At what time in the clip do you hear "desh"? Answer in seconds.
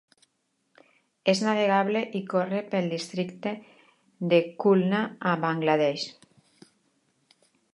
5.83-6.07